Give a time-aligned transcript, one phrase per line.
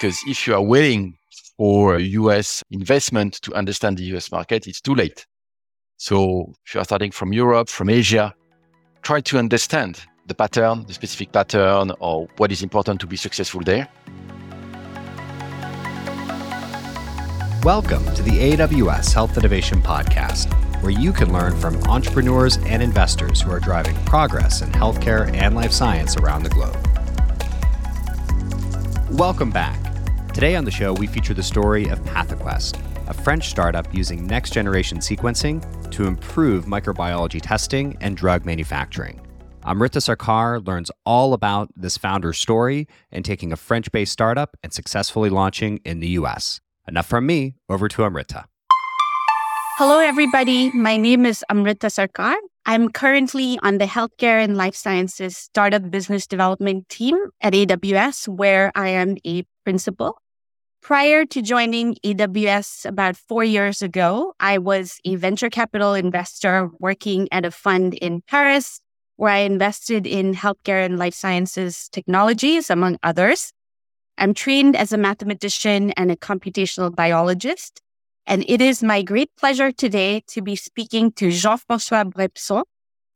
[0.00, 1.18] Because if you are waiting
[1.56, 5.26] for US investment to understand the US market, it's too late.
[5.96, 8.32] So if you are starting from Europe, from Asia,
[9.02, 13.60] try to understand the pattern, the specific pattern, or what is important to be successful
[13.60, 13.88] there.
[17.64, 20.46] Welcome to the AWS Health Innovation Podcast,
[20.80, 25.56] where you can learn from entrepreneurs and investors who are driving progress in healthcare and
[25.56, 26.76] life science around the globe.
[29.10, 29.87] Welcome back.
[30.38, 34.52] Today on the show, we feature the story of PathoQuest, a French startup using next
[34.52, 39.20] generation sequencing to improve microbiology testing and drug manufacturing.
[39.64, 44.72] Amrita Sarkar learns all about this founder's story and taking a French based startup and
[44.72, 46.60] successfully launching in the US.
[46.86, 48.44] Enough from me, over to Amrita.
[49.78, 50.70] Hello, everybody.
[50.70, 52.36] My name is Amrita Sarkar.
[52.64, 58.70] I'm currently on the healthcare and life sciences startup business development team at AWS, where
[58.76, 60.22] I am a principal.
[60.80, 67.28] Prior to joining AWS about four years ago, I was a venture capital investor working
[67.30, 68.80] at a fund in Paris,
[69.16, 73.52] where I invested in healthcare and life sciences technologies, among others.
[74.16, 77.82] I'm trained as a mathematician and a computational biologist.
[78.26, 82.62] And it is my great pleasure today to be speaking to Jean Francois Brepson,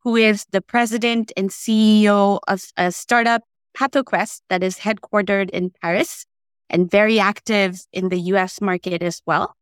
[0.03, 3.41] who is the president and CEO of a startup,
[3.75, 6.25] PathoQuest, that is headquartered in Paris
[6.73, 9.55] and very active in the US market as well.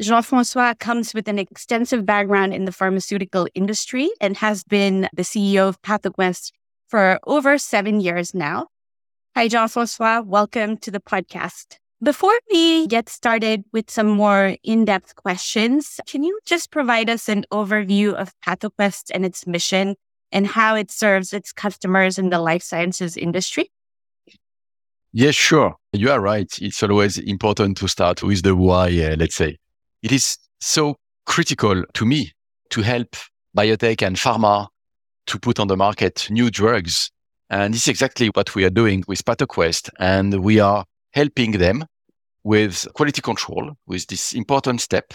[0.00, 5.22] Jean Francois comes with an extensive background in the pharmaceutical industry and has been the
[5.22, 6.52] CEO of PathoQuest
[6.86, 8.66] for over seven years now.
[9.34, 10.20] Hi, Jean Francois.
[10.20, 11.78] Welcome to the podcast.
[12.02, 17.28] Before we get started with some more in depth questions, can you just provide us
[17.28, 19.96] an overview of PathoQuest and its mission
[20.30, 23.70] and how it serves its customers in the life sciences industry?
[25.16, 25.76] Yes, sure.
[25.92, 26.52] You are right.
[26.60, 29.56] It's always important to start with the why, uh, let's say.
[30.02, 32.32] It is so critical to me
[32.70, 33.14] to help
[33.56, 34.66] biotech and pharma
[35.28, 37.12] to put on the market new drugs
[37.50, 39.90] and this is exactly what we are doing with PathoQuest.
[40.00, 41.84] And we are helping them
[42.42, 45.14] with quality control with this important step.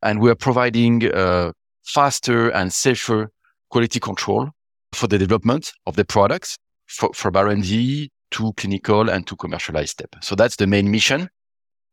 [0.00, 1.50] And we are providing uh,
[1.84, 3.32] faster and safer
[3.70, 4.50] quality control
[4.92, 10.16] for the development of the products for, from R&D to clinical and to commercialized step.
[10.22, 11.28] So that's the main mission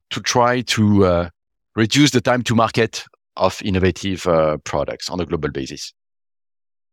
[0.10, 1.30] to try to uh,
[1.76, 3.06] reduce the time to market
[3.36, 5.94] of innovative uh, products on a global basis.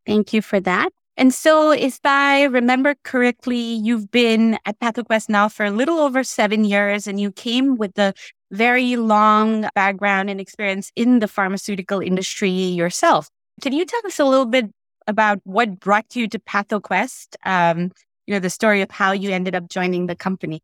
[0.05, 0.91] Thank you for that.
[1.17, 6.25] And so, if I remember correctly, you've been at PathoQuest now for a little over
[6.25, 8.13] seven years, and you came with a
[8.51, 13.29] very long background and experience in the pharmaceutical industry yourself.
[13.61, 14.69] Can you tell us a little bit
[15.07, 17.35] about what brought you to PathoQuest?
[17.45, 17.91] Um,
[18.27, 20.61] you know, the story of how you ended up joining the company.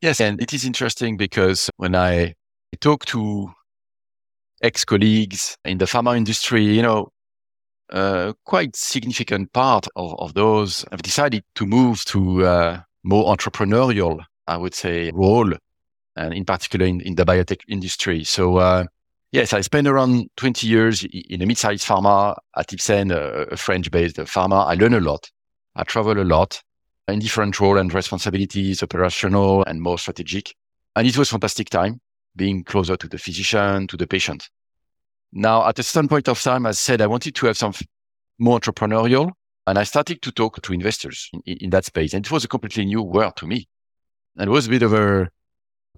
[0.00, 2.34] Yes, and it is interesting because when I
[2.80, 3.50] talk to
[4.62, 7.08] ex colleagues in the pharma industry, you know,
[7.90, 14.22] a quite significant part of, of those have decided to move to uh, more entrepreneurial,
[14.46, 15.52] I would say, role,
[16.16, 18.24] and in particular in, in the biotech industry.
[18.24, 18.84] So, uh,
[19.32, 24.16] yes, I spent around 20 years in a mid-sized pharma at Ipsen, a, a French-based
[24.16, 24.66] pharma.
[24.66, 25.30] I learned a lot.
[25.76, 26.62] I travel a lot
[27.06, 30.54] in different roles and responsibilities, operational and more strategic.
[30.96, 32.00] And it was fantastic time
[32.34, 34.48] being closer to the physician, to the patient.
[35.32, 37.86] Now, at a certain point of time, I said I wanted to have something
[38.38, 39.32] more entrepreneurial.
[39.66, 42.14] And I started to talk to investors in, in, that space.
[42.14, 43.68] And it was a completely new world to me.
[44.36, 45.28] And it was a bit of a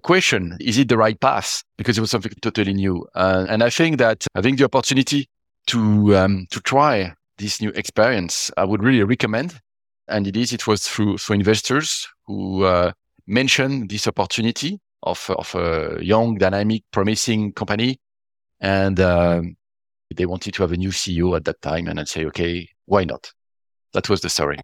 [0.01, 0.57] question.
[0.59, 1.63] Is it the right path?
[1.77, 3.07] Because it was something totally new.
[3.13, 5.29] Uh, and I think that having the opportunity
[5.67, 9.59] to, um, to try this new experience, I would really recommend.
[10.09, 12.91] And it is, it was through, through investors who, uh,
[13.27, 17.99] mentioned this opportunity of, of a young, dynamic, promising company
[18.59, 19.55] and um,
[20.15, 21.87] they wanted to have a new CEO at that time.
[21.87, 23.31] And I'd say, okay, why not?
[23.93, 24.59] That was the story.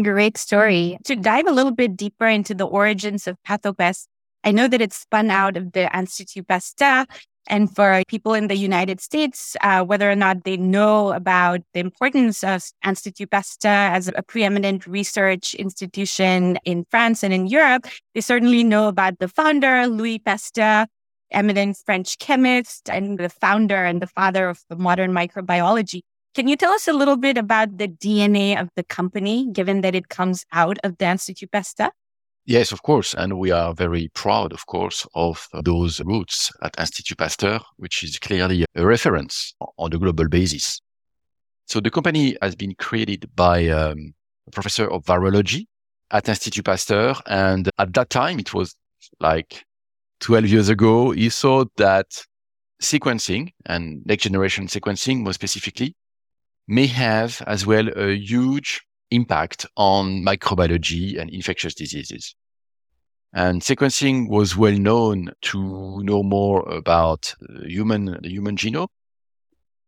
[0.00, 0.98] Great story.
[1.04, 4.06] To dive a little bit deeper into the origins of PathoQuest,
[4.44, 7.06] I know that it spun out of the Institut Pasteur.
[7.48, 11.80] And for people in the United States, uh, whether or not they know about the
[11.80, 18.20] importance of Institut Pasteur as a preeminent research institution in France and in Europe, they
[18.20, 20.86] certainly know about the founder, Louis Pasteur,
[21.32, 26.02] eminent French chemist and the founder and the father of the modern microbiology.
[26.34, 29.94] Can you tell us a little bit about the DNA of the company, given that
[29.94, 31.90] it comes out of the Institut Pasteur?
[32.44, 33.14] Yes, of course.
[33.14, 38.18] And we are very proud, of course, of those roots at Institut Pasteur, which is
[38.18, 40.80] clearly a reference on a global basis.
[41.66, 44.14] So the company has been created by um,
[44.48, 45.66] a professor of virology
[46.10, 47.14] at Institut Pasteur.
[47.26, 48.74] And at that time, it was
[49.20, 49.64] like
[50.20, 52.06] 12 years ago, he thought that
[52.82, 55.94] sequencing and next generation sequencing more specifically
[56.66, 58.80] may have as well a huge
[59.12, 62.34] impact on microbiology and infectious diseases.
[63.34, 68.88] And sequencing was well known to know more about human, the human genome,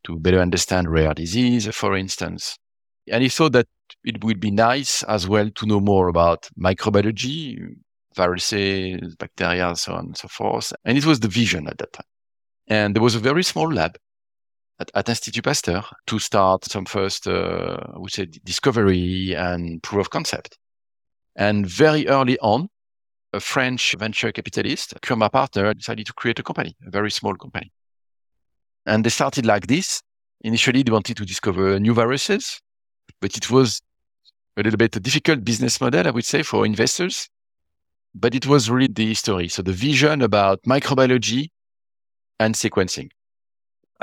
[0.05, 2.59] to better understand rare disease, for instance.
[3.11, 3.67] And he thought that
[4.03, 7.59] it would be nice as well to know more about microbiology,
[8.17, 10.73] viruses, bacteria, so on and so forth.
[10.85, 12.07] And it was the vision at that time.
[12.67, 13.99] And there was a very small lab
[14.79, 20.01] at, at Institut Pasteur to start some first, uh, I would say, discovery and proof
[20.03, 20.59] of concept.
[21.37, 22.69] And very early on,
[23.33, 27.73] a French venture capitalist, Kurma Partner, decided to create a company, a very small company.
[28.87, 30.03] And they started like this.
[30.43, 32.61] Initially, they wanted to discover new viruses,
[33.21, 33.81] but it was
[34.57, 37.29] a little bit a difficult business model, I would say, for investors.
[38.15, 39.49] But it was really the story.
[39.49, 41.51] So the vision about microbiology
[42.39, 43.11] and sequencing.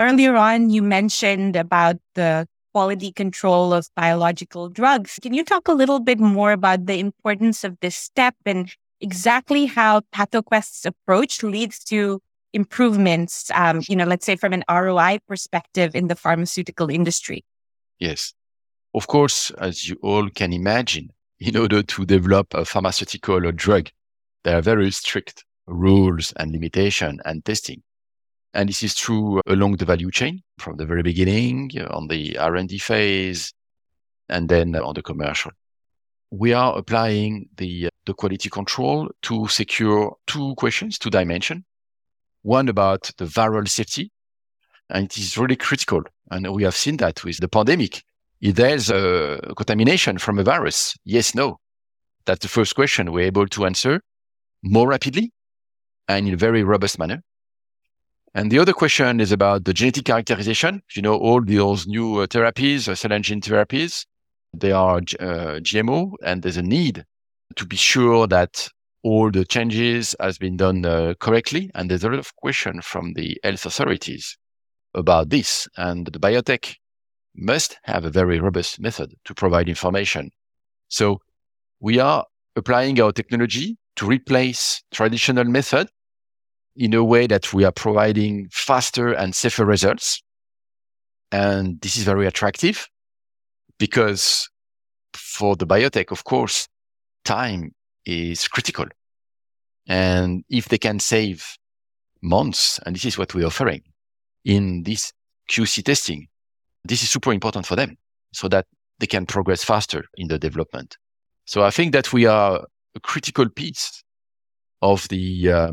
[0.01, 5.19] Earlier on, you mentioned about the quality control of biological drugs.
[5.21, 9.67] Can you talk a little bit more about the importance of this step and exactly
[9.67, 12.19] how PathoQuest's approach leads to
[12.51, 17.45] improvements, um, you know, let's say from an ROI perspective in the pharmaceutical industry?
[17.99, 18.33] Yes.
[18.95, 23.89] Of course, as you all can imagine, in order to develop a pharmaceutical or drug,
[24.45, 27.83] there are very strict rules and limitation and testing.
[28.53, 32.37] And this is true along the value chain from the very beginning uh, on the
[32.37, 33.53] R&D phase
[34.27, 35.51] and then uh, on the commercial.
[36.31, 41.63] We are applying the, uh, the quality control to secure two questions, two dimensions.
[42.43, 44.11] One about the viral safety.
[44.89, 46.01] And it is really critical.
[46.29, 48.03] And we have seen that with the pandemic.
[48.41, 51.59] If there's a contamination from a virus, yes, no.
[52.25, 54.01] That's the first question we're able to answer
[54.63, 55.31] more rapidly
[56.07, 57.21] and in a very robust manner.
[58.33, 60.81] And the other question is about the genetic characterization.
[60.95, 64.05] You know, all those new uh, therapies, uh, cell and gene therapies,
[64.53, 67.05] they are uh, GMO and there's a need
[67.55, 68.69] to be sure that
[69.03, 71.71] all the changes has been done uh, correctly.
[71.75, 74.37] And there's a lot of question from the health authorities
[74.93, 75.67] about this.
[75.77, 76.75] And the biotech
[77.35, 80.31] must have a very robust method to provide information.
[80.87, 81.21] So
[81.79, 82.25] we are
[82.55, 85.89] applying our technology to replace traditional method
[86.75, 90.21] in a way that we are providing faster and safer results.
[91.31, 92.87] And this is very attractive
[93.77, 94.49] because
[95.13, 96.67] for the biotech, of course,
[97.25, 97.73] time
[98.05, 98.85] is critical.
[99.87, 101.57] And if they can save
[102.21, 103.81] months, and this is what we're offering
[104.45, 105.11] in this
[105.49, 106.27] QC testing,
[106.83, 107.97] this is super important for them
[108.33, 108.65] so that
[108.99, 110.97] they can progress faster in the development.
[111.45, 112.65] So I think that we are
[112.95, 114.03] a critical piece
[114.81, 115.71] of the uh,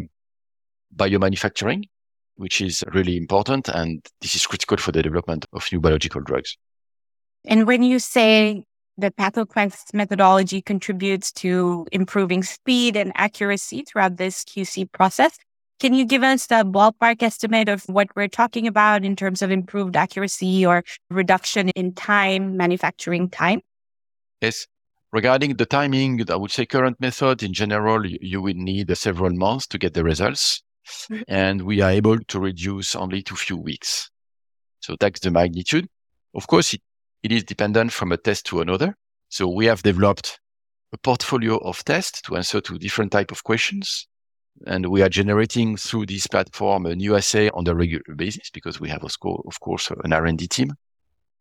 [0.94, 1.84] biomanufacturing,
[2.36, 3.68] which is really important.
[3.68, 6.56] And this is critical for the development of new biological drugs.
[7.44, 8.64] And when you say
[8.96, 15.38] the PathoQuest methodology contributes to improving speed and accuracy throughout this QC process,
[15.80, 19.52] can you give us the ballpark estimate of what we're talking about in terms of
[19.52, 23.60] improved accuracy or reduction in time, manufacturing time?
[24.40, 24.66] Yes.
[25.12, 29.30] Regarding the timing, I would say current method in general, you, you will need several
[29.30, 30.62] months to get the results.
[31.26, 34.10] And we are able to reduce only to few weeks.
[34.80, 35.88] So that's the magnitude.
[36.34, 36.82] Of course, it,
[37.22, 38.94] it is dependent from a test to another.
[39.28, 40.40] So we have developed
[40.92, 44.06] a portfolio of tests to answer to different type of questions.
[44.66, 48.80] And we are generating through this platform a new assay on a regular basis because
[48.80, 50.72] we have, of course, an R&D team.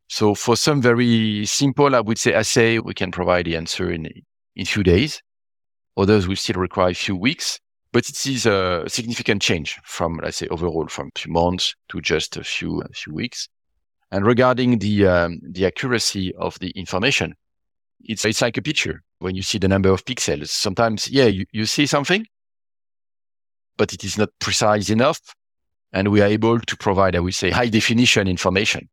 [0.09, 4.07] So for some very simple, I would say assay, we can provide the answer in,
[4.55, 5.21] in few days.
[5.97, 7.59] Others will still require a few weeks,
[7.97, 12.37] but it is a significant change from, let's say, overall from few months to just
[12.37, 13.49] a few, a few weeks.
[14.11, 17.33] And regarding the, um, the accuracy of the information,
[18.01, 20.49] it's, it's like a picture when you see the number of pixels.
[20.49, 22.23] Sometimes, yeah, you, you see something,
[23.77, 25.19] but it is not precise enough.
[25.91, 28.89] And we are able to provide, I would say, high definition information.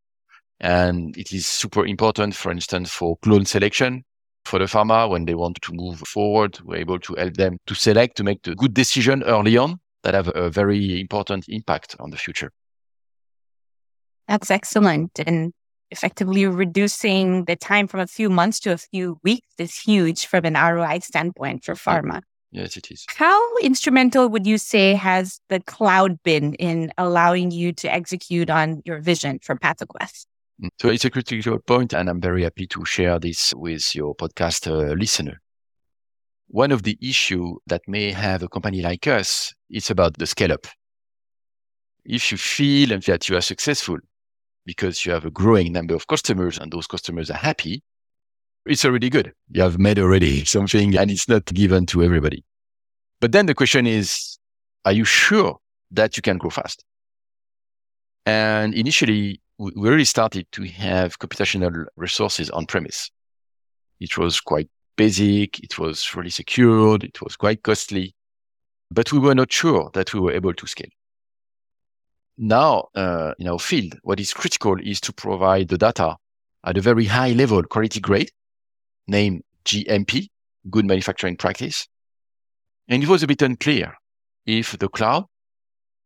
[0.60, 4.04] And it is super important, for instance, for clone selection
[4.44, 6.58] for the pharma when they want to move forward.
[6.64, 10.14] We're able to help them to select, to make the good decision early on that
[10.14, 12.52] have a very important impact on the future.
[14.28, 15.18] That's excellent.
[15.26, 15.52] And
[15.90, 20.44] effectively reducing the time from a few months to a few weeks is huge from
[20.44, 22.22] an ROI standpoint for pharma.
[22.50, 23.04] Yes, it is.
[23.08, 28.80] How instrumental would you say has the cloud been in allowing you to execute on
[28.84, 30.26] your vision for PathoQuest?
[30.62, 30.68] Mm.
[30.80, 34.66] So it's a critical point, and I'm very happy to share this with your podcast
[34.68, 35.40] uh, listener.
[36.48, 40.52] one of the issue that may have a company like us, is about the scale
[40.52, 40.66] up.
[42.04, 43.98] If you feel that you are successful
[44.66, 47.82] because you have a growing number of customers and those customers are happy,
[48.66, 49.32] it's already good.
[49.50, 52.44] You have made already something and it's not given to everybody.
[53.20, 54.38] But then the question is,
[54.84, 55.58] are you sure
[55.90, 56.84] that you can grow fast?
[58.26, 63.10] And initially, we really started to have computational resources on premise.
[64.00, 65.60] It was quite basic.
[65.60, 67.04] It was really secured.
[67.04, 68.14] It was quite costly,
[68.90, 70.90] but we were not sure that we were able to scale.
[72.36, 76.16] Now, uh, in our field, what is critical is to provide the data
[76.64, 78.30] at a very high level quality grade,
[79.06, 80.28] named GMP,
[80.68, 81.86] good manufacturing practice.
[82.88, 83.94] And it was a bit unclear
[84.46, 85.26] if the cloud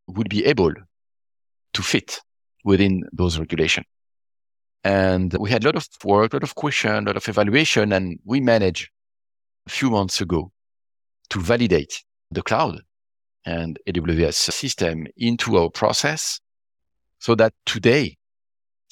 [0.06, 0.74] would be able
[1.72, 2.20] to fit
[2.68, 3.86] within those regulations.
[4.84, 7.92] And we had a lot of work, a lot of question, a lot of evaluation,
[7.92, 8.90] and we managed
[9.66, 10.52] a few months ago
[11.30, 12.80] to validate the cloud
[13.46, 16.40] and AWS system into our process
[17.18, 18.18] so that today,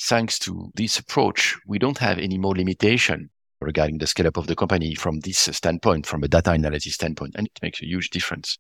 [0.01, 3.29] thanks to this approach, we don't have any more limitation
[3.61, 7.35] regarding the scale up of the company from this standpoint, from a data analysis standpoint.
[7.37, 8.59] And it makes a huge difference.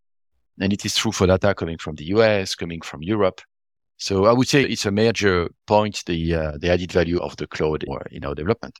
[0.60, 3.40] And it is true for data coming from the US, coming from Europe.
[3.98, 7.46] So I would say it's a major point, the, uh, the added value of the
[7.46, 8.78] cloud in our development.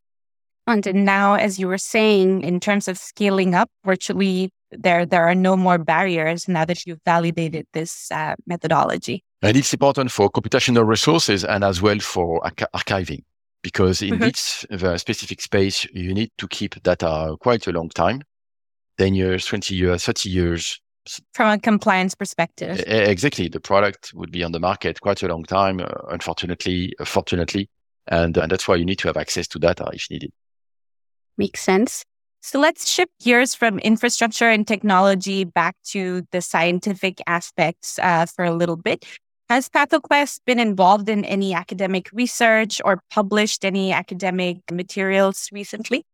[0.67, 5.35] And now, as you were saying, in terms of scaling up, virtually there there are
[5.35, 9.23] no more barriers now that you've validated this uh, methodology.
[9.43, 13.23] And it's important for computational resources and as well for arch- archiving,
[13.63, 14.25] because in mm-hmm.
[14.25, 18.23] this uh, specific space, you need to keep data quite a long time
[18.99, 20.81] 10 years, 20 years, 30 years.
[21.35, 22.83] From a compliance perspective.
[22.87, 23.49] Exactly.
[23.49, 27.69] The product would be on the market quite a long time, uh, unfortunately, uh, fortunately.
[28.09, 30.33] And, and that's why you need to have access to data if needed.
[31.39, 32.05] Makes sense.
[32.41, 38.45] So let's shift gears from infrastructure and technology back to the scientific aspects uh, for
[38.45, 39.05] a little bit.
[39.49, 46.05] Has PathoQuest been involved in any academic research or published any academic materials recently?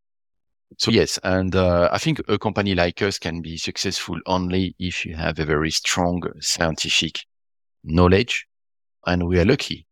[0.79, 5.05] So yes, and uh, I think a company like us can be successful only if
[5.05, 7.21] you have a very strong scientific
[7.85, 8.47] knowledge,
[9.07, 9.87] and we are lucky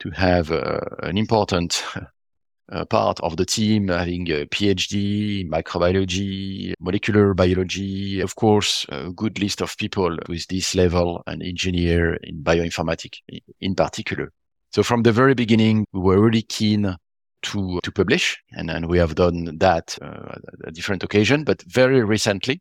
[0.00, 1.84] to have uh, an important
[2.72, 9.38] uh, part of the team having a PhD microbiology, molecular biology, of course, a good
[9.40, 13.18] list of people with this level and engineer in bioinformatics
[13.60, 14.32] in particular.
[14.72, 16.96] So from the very beginning, we were really keen
[17.42, 21.62] to, to publish and, and we have done that uh, at a different occasion, but
[21.62, 22.60] very recently,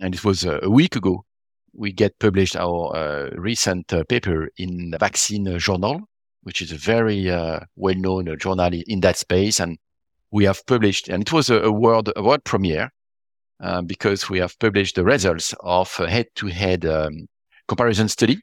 [0.00, 1.24] and it was a week ago,
[1.72, 6.00] we get published our uh, recent uh, paper in Vaccine Journal,
[6.42, 9.60] which is a very uh, well-known uh, journal in that space.
[9.60, 9.78] And
[10.30, 12.90] we have published, and it was a, a world, a world premiere
[13.60, 17.26] uh, because we have published the results of a head-to-head um,
[17.66, 18.38] comparison study,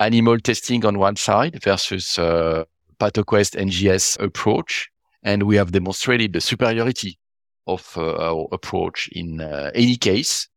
[0.00, 2.64] animal testing on one side versus uh,
[3.02, 4.88] PathoQuest NGS approach.
[5.24, 7.18] And we have demonstrated the superiority
[7.66, 10.48] of uh, our approach in uh, any case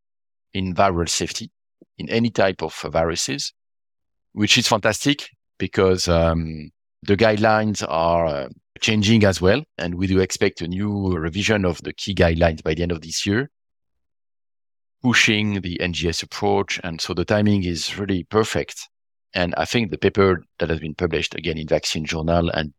[0.54, 1.50] in viral safety
[1.98, 3.52] in any type of viruses,
[4.32, 6.70] which is fantastic because um,
[7.02, 8.48] the guidelines are uh,
[8.80, 9.62] changing as well.
[9.78, 13.00] And we do expect a new revision of the key guidelines by the end of
[13.00, 13.50] this year,
[15.02, 16.80] pushing the NGS approach.
[16.84, 18.88] And so the timing is really perfect.
[19.34, 22.72] And I think the paper that has been published again in Vaccine Journal and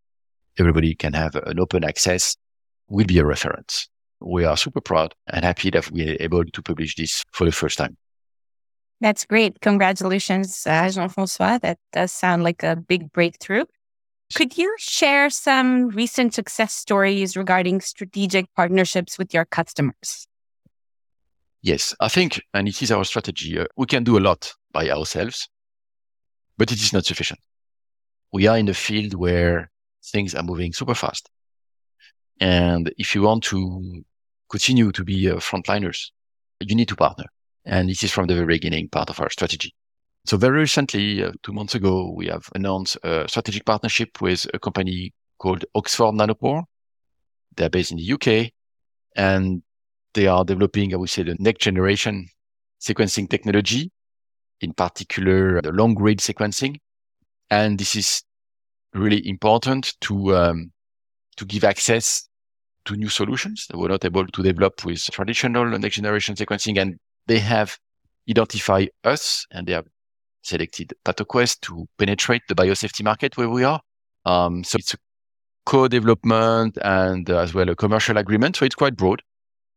[0.58, 2.36] everybody can have an open access
[2.90, 3.90] will be a reference.
[4.20, 7.52] We are super proud and happy that we are able to publish this for the
[7.52, 7.98] first time.
[9.00, 9.62] That's great.
[9.62, 11.60] Congratulations, uh, Jean Francois.
[11.60, 13.66] That does sound like a big breakthrough.
[14.34, 20.28] Could you share some recent success stories regarding strategic partnerships with your customers?
[21.62, 24.90] Yes, I think, and it is our strategy, uh, we can do a lot by
[24.90, 25.48] ourselves,
[26.58, 27.40] but it is not sufficient.
[28.34, 29.72] We are in a field where
[30.04, 31.30] things are moving super fast.
[32.40, 34.04] And if you want to
[34.50, 36.12] continue to be uh, frontliners,
[36.60, 37.26] you need to partner.
[37.66, 39.74] And this is from the very beginning part of our strategy.
[40.26, 44.60] So very recently, uh, two months ago, we have announced a strategic partnership with a
[44.60, 46.64] company called Oxford Nanopore.
[47.56, 48.52] They're based in the UK
[49.16, 49.64] and
[50.14, 52.28] they are developing, I would say, the next generation
[52.82, 53.92] sequencing technology,
[54.62, 56.78] in particular, the long read sequencing.
[57.50, 58.24] And this is
[58.94, 60.72] really important to, um,
[61.38, 62.28] to give access
[62.86, 66.80] to new solutions that we're not able to develop with traditional next generation sequencing.
[66.80, 66.98] And
[67.28, 67.78] they have
[68.30, 69.88] identified us and they have
[70.44, 73.82] selected PathoQuest to penetrate the biosafety market where we are.
[74.26, 74.98] Um, so it's a
[75.66, 78.56] co-development and uh, as well a commercial agreement.
[78.56, 79.22] So it's quite broad.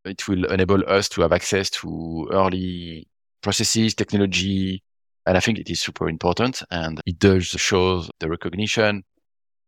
[0.05, 3.07] It will enable us to have access to early
[3.43, 4.83] processes, technology.
[5.27, 6.63] And I think it is super important.
[6.71, 9.05] And it does show the recognition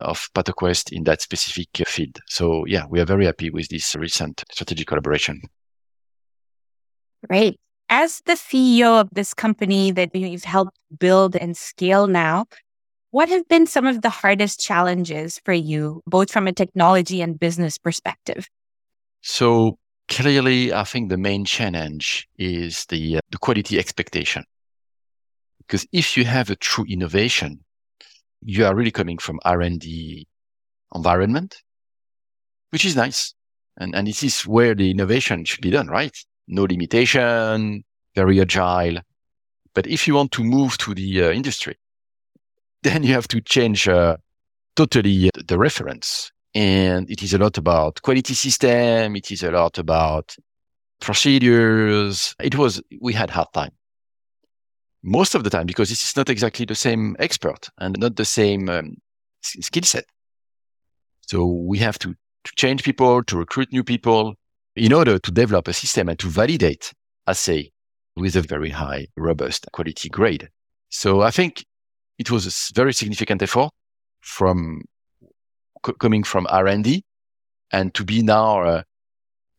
[0.01, 2.19] of PathoQuest in that specific field.
[2.27, 5.43] So yeah, we are very happy with this recent strategic collaboration.
[7.29, 7.59] Great.
[7.89, 12.47] As the CEO of this company that you've helped build and scale now,
[13.11, 17.39] what have been some of the hardest challenges for you, both from a technology and
[17.39, 18.49] business perspective?
[19.21, 19.79] So
[20.13, 24.45] clearly, I think the main challenge is the, uh, the quality expectation.
[25.59, 27.65] Because if you have a true innovation,
[28.43, 30.27] you are really coming from R&D
[30.95, 31.63] environment,
[32.71, 33.35] which is nice.
[33.79, 36.17] And, and this is where the innovation should be done, right?
[36.47, 38.99] No limitation, very agile.
[39.75, 41.77] But if you want to move to the uh, industry,
[42.83, 44.17] then you have to change uh,
[44.77, 46.32] totally uh, the reference.
[46.55, 49.17] And it is a lot about quality system.
[49.17, 50.37] It is a lot about
[51.01, 52.35] procedures.
[52.41, 53.73] It was, we had hard time
[55.03, 58.25] most of the time because this is not exactly the same expert and not the
[58.25, 58.97] same um,
[59.41, 60.05] skill set.
[61.23, 64.35] So we have to, to change people, to recruit new people
[64.77, 66.93] in order to develop a system and to validate
[67.27, 67.71] assay
[68.17, 70.49] with a very high, robust quality grade.
[70.91, 71.65] So I think
[72.19, 73.71] it was a very significant effort
[74.21, 74.83] from
[75.85, 77.05] c- coming from R&D
[77.71, 78.85] and to be now a,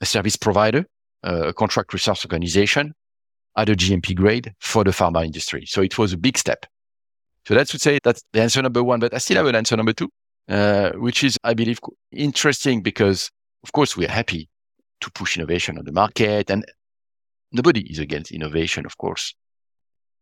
[0.01, 0.86] a service provider,
[1.24, 2.94] a contract research organization
[3.56, 5.65] at a GMP grade for the pharma industry.
[5.65, 6.65] So it was a big step.
[7.46, 9.75] So that's would say that's the answer number one, but I still have an answer
[9.75, 10.10] number two,
[10.48, 11.80] uh, which is, I believe,
[12.12, 13.30] interesting because
[13.63, 14.50] of course we are happy
[15.01, 16.65] to push innovation on the market and
[17.51, 19.36] nobody is against innovation, of course.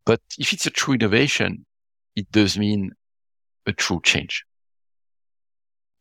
[0.06, 1.66] But if it's a true innovation,
[2.16, 2.92] it does mean
[3.68, 4.44] a true change.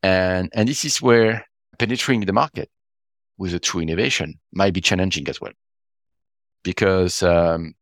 [0.02, 1.46] And, and this is where
[1.78, 2.70] penetrating the market
[3.38, 5.52] with a true innovation might be challenging as well
[6.62, 7.74] because, um,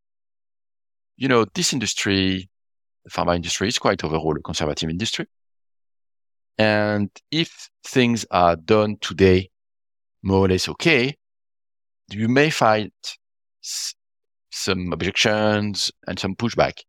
[1.17, 2.49] you know, this industry,
[3.04, 5.26] the pharma industry is quite overall a conservative industry.
[6.59, 9.50] And if things are done today
[10.23, 11.17] more or less okay,
[12.11, 12.91] you may find
[13.65, 13.95] s-
[14.50, 16.81] some objections and some pushback.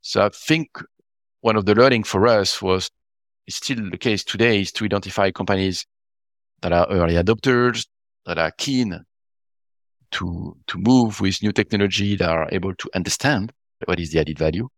[0.00, 0.68] So I think
[1.40, 2.90] one of the learning for us was
[3.48, 5.86] it's still the case today is to identify companies
[6.60, 7.86] that are early adopters,
[8.26, 9.02] that are keen
[10.10, 13.50] to, to move with new technology that are able to understand
[13.86, 14.68] what is the added value.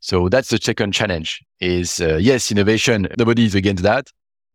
[0.00, 3.08] So that's the second challenge is, uh, yes, innovation.
[3.18, 4.06] Nobody is against that,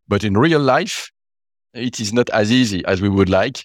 [0.08, 1.12] but in real life,
[1.74, 3.64] it is not as easy as we would like.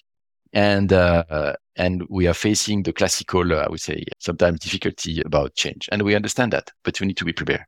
[0.52, 5.20] And, uh, uh, and we are facing the classical, uh, I would say, sometimes difficulty
[5.24, 5.88] about change.
[5.90, 7.64] And we understand that, but we need to be prepared.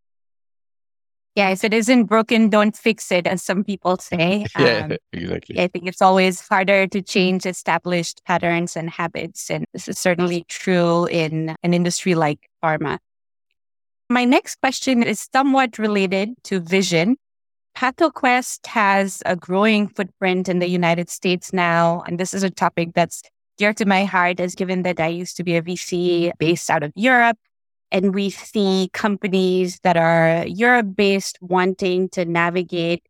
[1.34, 4.44] Yeah, if it isn't broken, don't fix it, as some people say.
[4.58, 5.58] yeah, um, exactly.
[5.58, 9.50] I think it's always harder to change established patterns and habits.
[9.50, 12.98] And this is certainly true in an industry like pharma.
[14.10, 17.16] My next question is somewhat related to vision.
[17.78, 22.02] PathoQuest has a growing footprint in the United States now.
[22.06, 23.22] And this is a topic that's
[23.56, 26.82] dear to my heart, as given that I used to be a VC based out
[26.82, 27.38] of Europe
[27.92, 33.06] and we see companies that are Europe based wanting to navigate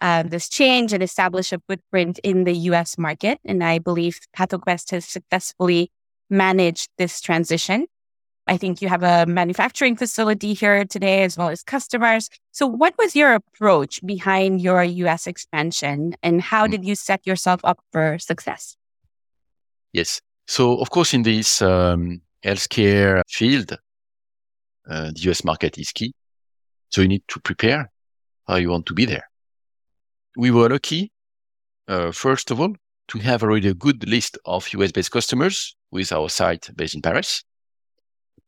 [0.00, 3.38] uh, this change and establish a footprint in the US market.
[3.44, 5.90] And I believe PathoQuest has successfully
[6.28, 7.86] managed this transition.
[8.46, 12.28] I think you have a manufacturing facility here today as well as customers.
[12.50, 16.72] So, what was your approach behind your US expansion and how hmm.
[16.72, 18.76] did you set yourself up for success?
[19.92, 20.20] Yes.
[20.46, 23.78] So, of course, in this um, healthcare field,
[24.88, 26.14] uh, the US market is key.
[26.90, 27.90] So you need to prepare
[28.46, 29.28] how you want to be there.
[30.36, 31.12] We were lucky,
[31.88, 32.74] uh, first of all,
[33.08, 37.02] to have already a good list of US based customers with our site based in
[37.02, 37.44] Paris.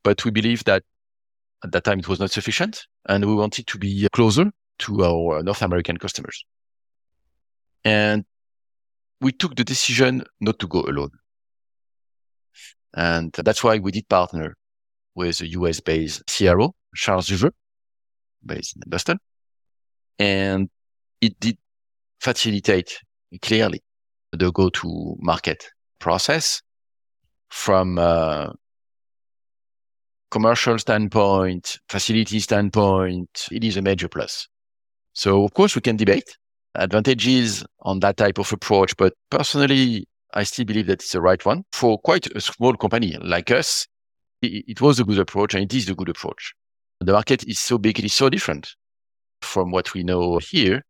[0.03, 0.83] But we believe that
[1.64, 5.42] at that time it was not sufficient and we wanted to be closer to our
[5.42, 6.44] North American customers.
[7.85, 8.25] And
[9.20, 11.11] we took the decision not to go alone.
[12.94, 14.57] And that's why we did partner
[15.16, 17.50] with a US based CRO, Charles River,
[18.44, 19.18] based in Boston.
[20.18, 20.68] And
[21.20, 21.59] it did
[22.20, 22.98] facilitate
[23.42, 23.83] clearly
[24.33, 26.62] the go to market process
[27.48, 28.55] from a
[30.31, 33.48] commercial standpoint, facility standpoint.
[33.50, 34.48] It is a major plus.
[35.14, 36.37] So of course we can debate
[36.74, 41.42] advantages on that type of approach, but personally, I still believe that it's the right
[41.46, 43.87] one for quite a small company like us
[44.46, 46.54] it was a good approach and it is a good approach.
[47.00, 48.74] The market is so big, it is so different
[49.42, 50.85] from what we know here.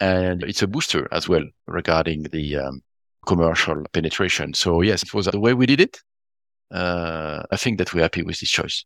[0.00, 2.82] And it's a booster as well regarding the um,
[3.26, 4.54] commercial penetration.
[4.54, 6.00] So yes, it was the way we did it.
[6.70, 8.84] Uh, I think that we're happy with this choice.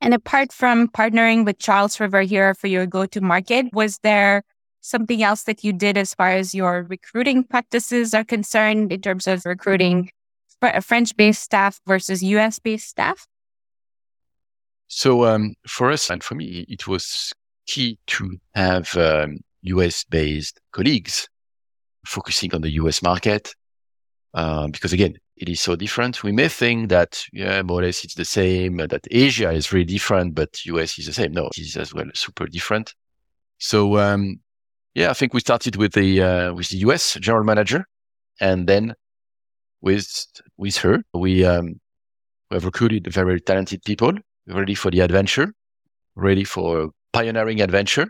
[0.00, 4.42] And apart from partnering with Charles River here for your go to market, was there
[4.80, 9.28] something else that you did as far as your recruiting practices are concerned in terms
[9.28, 10.10] of recruiting
[10.82, 13.26] French based staff versus US based staff?
[14.88, 17.32] So um, for us and for me, it was
[17.66, 21.28] key to have um, US based colleagues
[22.04, 23.54] focusing on the US market.
[24.34, 26.22] Uh, because again, it is so different.
[26.22, 29.84] We may think that, yeah, more or less it's the same, that Asia is really
[29.84, 31.32] different, but US is the same.
[31.32, 32.94] No, it is as well super different.
[33.58, 34.40] So, um,
[34.94, 37.86] yeah, I think we started with the, uh, with the US general manager
[38.40, 38.94] and then
[39.82, 41.80] with, with her, we, um,
[42.50, 44.12] we have recruited very talented people
[44.46, 45.52] ready for the adventure,
[46.14, 48.06] ready for pioneering adventure.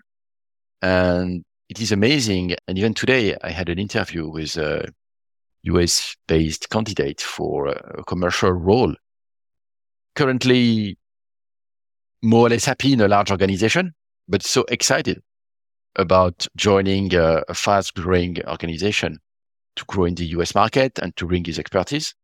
[0.80, 2.54] And it is amazing.
[2.68, 4.88] And even today, I had an interview with a
[5.62, 8.94] US based candidate for a commercial role.
[10.14, 10.98] Currently,
[12.22, 13.94] more or less happy in a large organization,
[14.28, 15.22] but so excited
[15.96, 19.18] about joining a, a fast growing organization
[19.76, 22.14] to grow in the US market and to bring his expertise.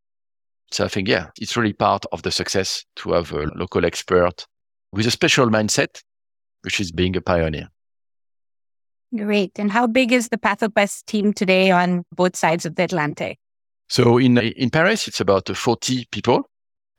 [0.71, 4.47] So I think, yeah, it's really part of the success to have a local expert
[4.93, 6.03] with a special mindset,
[6.63, 7.69] which is being a pioneer.
[9.17, 9.59] Great.
[9.59, 13.39] And how big is the PathoQuest team today on both sides of the Atlantic?
[13.89, 16.43] So in in Paris, it's about 40 people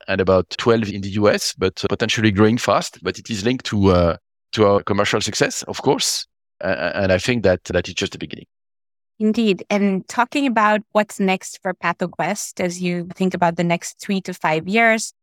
[0.07, 2.97] and about 12 in the US, but potentially growing fast.
[3.03, 4.17] But it is linked to uh,
[4.53, 6.25] to our commercial success, of course.
[6.61, 8.47] Uh, and I think that that is just the beginning.
[9.19, 9.65] Indeed.
[9.69, 14.33] And talking about what's next for PathoQuest as you think about the next three to
[14.33, 15.13] five years,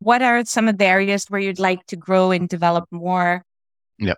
[0.00, 3.44] what are some of the areas where you'd like to grow and develop more?
[3.98, 4.14] Yeah.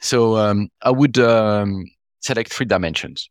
[0.00, 1.84] So um, I would um,
[2.20, 3.28] select three dimensions.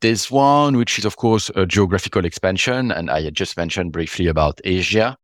[0.00, 2.90] There's one, which is, of course, a geographical expansion.
[2.90, 5.16] And I just mentioned briefly about Asia.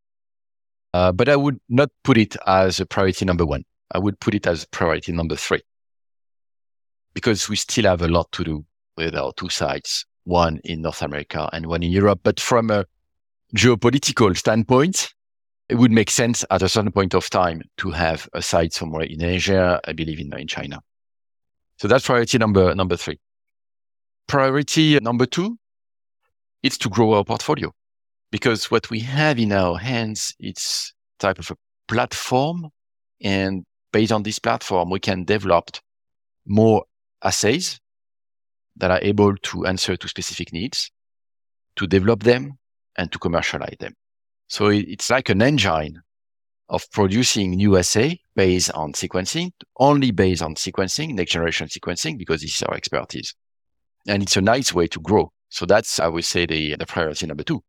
[0.94, 3.64] Uh, but I would not put it as a priority number one.
[3.92, 5.60] I would put it as priority number three
[7.14, 8.64] because we still have a lot to do
[8.96, 12.20] with our two sites, one in North America and one in Europe.
[12.22, 12.84] But from a
[13.56, 15.12] geopolitical standpoint,
[15.68, 19.04] it would make sense at a certain point of time to have a site somewhere
[19.04, 20.80] in Asia, I believe in, in China.
[21.78, 23.18] So that's priority number, number three.
[24.26, 25.56] Priority number two,
[26.62, 27.72] is to grow our portfolio
[28.30, 31.56] because what we have in our hands, it's type of a
[31.88, 32.68] platform.
[33.22, 35.70] And based on this platform, we can develop
[36.46, 36.84] more
[37.22, 37.80] assays
[38.76, 40.90] that are able to answer to specific needs,
[41.76, 42.58] to develop them
[42.96, 43.94] and to commercialize them.
[44.48, 46.02] So it's like an engine
[46.68, 52.40] of producing new assay based on sequencing, only based on sequencing, next generation sequencing, because
[52.42, 53.34] this is our expertise.
[54.06, 55.32] And it's a nice way to grow.
[55.50, 57.62] So that's, I would say, the, the priority number two.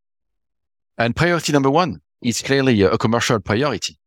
[0.97, 3.97] And priority number one is clearly a, commercial priority.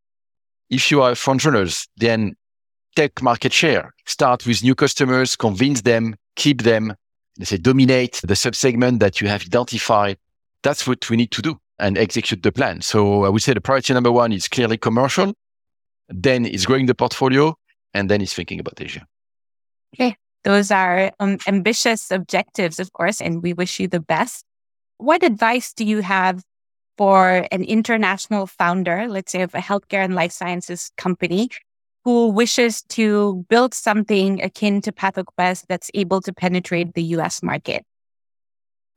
[0.70, 2.37] If you are front runners, then
[2.94, 6.94] take market share, start with new customers, convince them, keep them,
[7.38, 10.16] let's say dominate the subsegment that you have identified.
[10.62, 12.80] That's what we need to do and execute the plan.
[12.80, 15.35] So I would say the priority number one is clearly commercial.
[16.09, 17.57] Then is growing the portfolio
[17.92, 19.07] and then is thinking about Asia.
[19.94, 20.16] Okay.
[20.44, 24.44] Those are um, ambitious objectives, of course, and we wish you the best.
[24.98, 26.42] What advice do you have
[26.98, 31.48] for an international founder, let's say of a healthcare and life sciences company
[32.05, 37.85] who wishes to build something akin to PathoQuest that's able to penetrate the US market?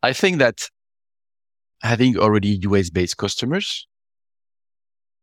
[0.04, 0.70] I think that
[1.82, 3.88] having already US based customers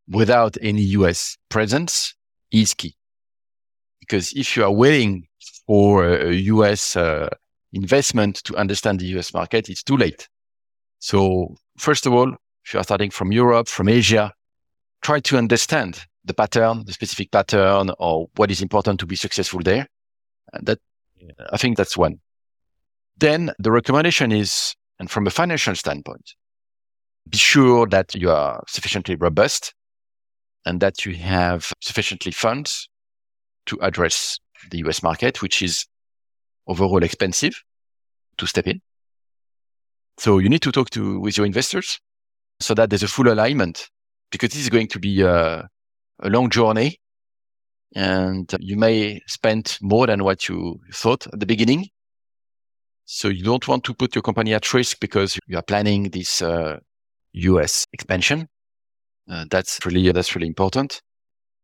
[0.08, 2.14] without any US presence
[2.50, 2.94] is key.
[4.00, 5.26] Because if you are waiting
[5.66, 7.28] for a US uh,
[7.72, 10.28] investment to understand the US market, it's too late.
[11.00, 14.32] So first of all, if you are starting from Europe, from Asia,
[15.02, 19.60] try to understand the pattern, the specific pattern, or what is important to be successful
[19.62, 19.86] there.
[20.52, 20.78] And that,
[21.52, 22.20] I think that's one.
[23.16, 26.34] Then the recommendation is, and from a financial standpoint,
[27.28, 29.74] be sure that you are sufficiently robust
[30.66, 32.88] and that you have sufficiently funds
[33.66, 34.38] to address
[34.70, 35.86] the US market, which is
[36.66, 37.62] overall expensive
[38.38, 38.80] to step in.
[40.18, 42.00] So you need to talk to with your investors
[42.60, 43.90] so that there's a full alignment
[44.30, 45.68] because this is going to be a,
[46.20, 46.98] a long journey
[47.94, 51.88] and you may spend more than what you thought at the beginning.
[53.04, 56.42] So you don't want to put your company at risk because you are planning this
[56.42, 56.78] uh,
[57.32, 58.48] US expansion.
[59.30, 61.00] Uh, that's really, that's really important.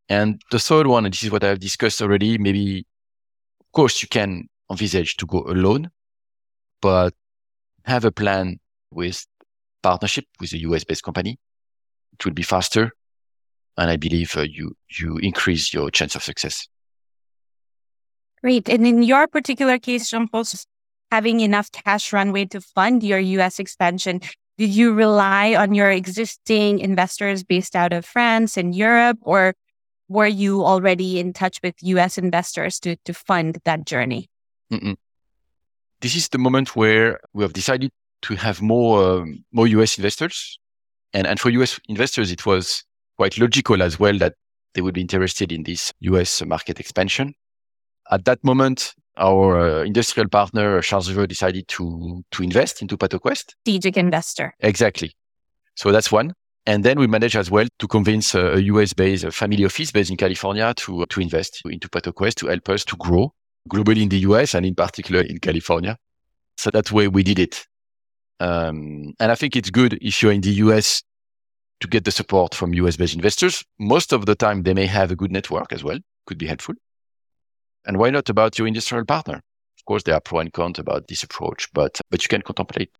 [0.08, 2.86] And the third one, and this is what I've discussed already, maybe,
[3.60, 5.90] of course, you can envisage to go alone,
[6.80, 7.14] but
[7.84, 8.58] have a plan
[8.90, 9.24] with
[9.82, 11.38] partnership with a US based company.
[12.12, 12.92] It will be faster.
[13.80, 16.68] And I believe uh, you, you increase your chance of success.
[18.42, 18.68] Great.
[18.68, 20.44] And in your particular case, Jean-Paul,
[21.10, 24.20] having enough cash runway to fund your US expansion,
[24.58, 29.54] did you rely on your existing investors based out of France and Europe, or
[30.08, 34.28] were you already in touch with US investors to, to fund that journey?
[34.70, 34.96] Mm-mm.
[36.02, 40.58] This is the moment where we have decided to have more, um, more US investors.
[41.14, 42.84] And, and for US investors, it was
[43.20, 44.32] quite logical as well that
[44.72, 47.34] they would be interested in this US market expansion.
[48.10, 53.56] At that moment, our uh, industrial partner, Charles River, decided to, to invest into PathoQuest.
[53.60, 54.54] Strategic investor.
[54.60, 55.12] Exactly.
[55.74, 56.32] So that's one.
[56.64, 60.10] And then we managed as well to convince a, a US based family office based
[60.10, 63.34] in California to, to invest into PathoQuest to help us to grow
[63.68, 65.98] globally in the US and in particular in California.
[66.56, 67.66] So that's way we did it.
[68.40, 71.02] Um, and I think it's good if you're in the US
[71.80, 73.64] to get the support from US based investors.
[73.78, 76.74] Most of the time, they may have a good network as well, could be helpful.
[77.86, 79.36] And why not about your industrial partner?
[79.36, 82.90] Of course, there are pro and cons about this approach, but, but you can contemplate.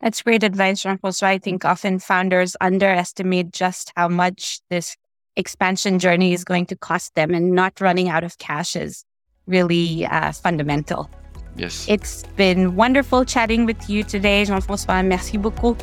[0.00, 1.12] That's great advice, Jean-Paul.
[1.12, 4.96] So I think often founders underestimate just how much this
[5.36, 9.04] expansion journey is going to cost them and not running out of cash is
[9.46, 11.08] really uh, fundamental.
[11.56, 11.86] Yes.
[11.88, 15.06] It's been wonderful chatting with you today, Jean-François.
[15.06, 15.76] Merci beaucoup.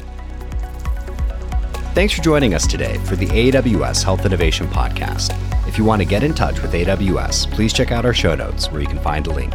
[1.96, 5.36] Thanks for joining us today for the AWS Health Innovation Podcast.
[5.68, 8.72] If you want to get in touch with AWS, please check out our show notes
[8.72, 9.52] where you can find a link.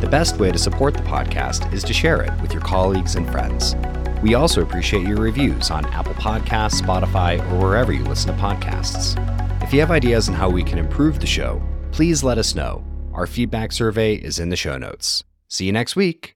[0.00, 3.30] The best way to support the podcast is to share it with your colleagues and
[3.30, 3.76] friends.
[4.22, 9.14] We also appreciate your reviews on Apple Podcasts, Spotify, or wherever you listen to podcasts.
[9.62, 11.62] If you have ideas on how we can improve the show,
[11.92, 12.84] please let us know.
[13.12, 15.24] Our feedback survey is in the show notes.
[15.48, 16.35] See you next week.